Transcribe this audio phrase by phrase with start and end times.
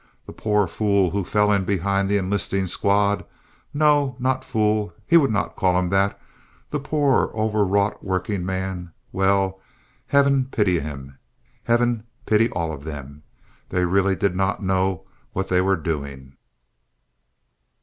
[0.25, 5.55] The poor fool who fell in behind the enlisting squad—no, not fool, he would not
[5.55, 9.61] call him that—the poor overwrought working man—well,
[10.07, 11.19] Heaven pity him!
[11.65, 13.21] Heaven pity all of them!
[13.69, 16.35] They really did not know what they were doing.